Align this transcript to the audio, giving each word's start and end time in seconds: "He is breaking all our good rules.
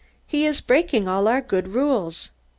"He 0.25 0.47
is 0.47 0.61
breaking 0.61 1.07
all 1.07 1.27
our 1.27 1.41
good 1.41 1.67
rules. 1.67 2.31